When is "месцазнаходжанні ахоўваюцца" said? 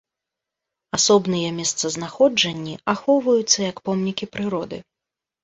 1.59-3.59